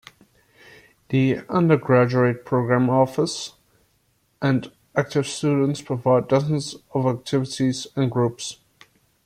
[1.09, 3.53] The Undergraduate Program Office
[4.41, 8.57] and active students provide dozens of activities and groups.